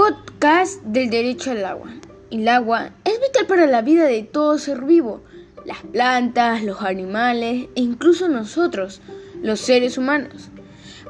[0.00, 1.90] Podcast del derecho al agua.
[2.30, 5.20] El agua es vital para la vida de todo ser vivo,
[5.66, 9.02] las plantas, los animales e incluso nosotros,
[9.42, 10.48] los seres humanos.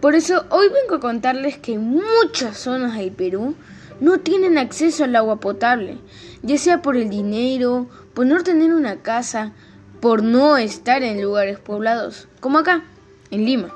[0.00, 3.56] Por eso hoy vengo a contarles que muchas zonas del Perú
[4.00, 5.98] no tienen acceso al agua potable,
[6.44, 9.50] ya sea por el dinero, por no tener una casa,
[10.00, 12.84] por no estar en lugares poblados, como acá,
[13.32, 13.74] en Lima.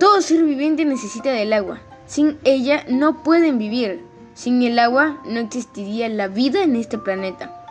[0.00, 1.80] Todo ser viviente necesita del agua.
[2.10, 4.04] Sin ella no pueden vivir.
[4.34, 7.64] Sin el agua no existiría la vida en este planeta.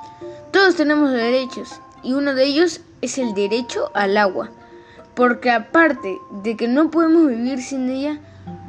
[0.54, 4.50] Todos tenemos derechos y uno de ellos es el derecho al agua.
[5.14, 8.18] Porque aparte de que no podemos vivir sin ella,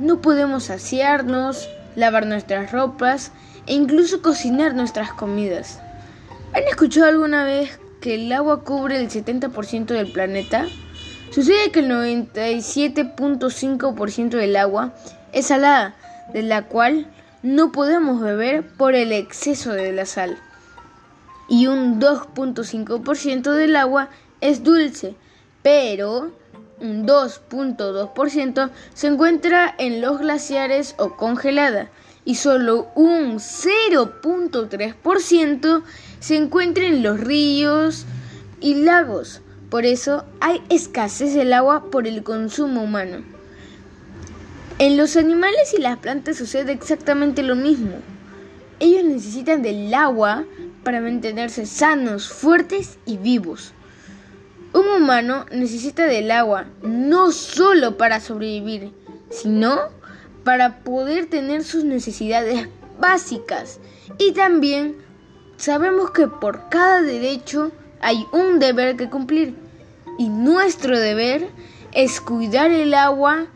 [0.00, 3.30] no podemos saciarnos, lavar nuestras ropas
[3.68, 5.78] e incluso cocinar nuestras comidas.
[6.52, 10.66] ¿Han escuchado alguna vez que el agua cubre el 70% del planeta?
[11.30, 14.92] Sucede que el 97.5% del agua
[15.32, 15.94] es salada,
[16.32, 17.06] de la cual
[17.42, 20.36] no podemos beber por el exceso de la sal.
[21.48, 24.08] Y un 2.5% del agua
[24.40, 25.14] es dulce,
[25.62, 26.32] pero
[26.80, 31.90] un 2.2% se encuentra en los glaciares o congelada
[32.24, 35.82] y solo un 0.3%
[36.18, 38.06] se encuentra en los ríos
[38.60, 39.42] y lagos.
[39.70, 43.22] Por eso hay escasez del agua por el consumo humano.
[44.80, 47.92] En los animales y las plantas sucede exactamente lo mismo.
[48.80, 50.44] Ellos necesitan del agua
[50.82, 53.72] para mantenerse sanos, fuertes y vivos.
[54.72, 58.92] Un humano necesita del agua no solo para sobrevivir,
[59.30, 59.78] sino
[60.42, 62.68] para poder tener sus necesidades
[62.98, 63.78] básicas.
[64.18, 64.96] Y también
[65.58, 69.54] sabemos que por cada derecho hay un deber que cumplir.
[70.18, 71.48] Y nuestro deber
[71.92, 73.46] es cuidar el agua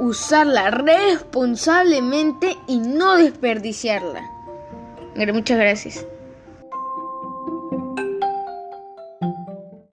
[0.00, 4.28] usarla responsablemente y no desperdiciarla.
[5.32, 6.06] Muchas gracias.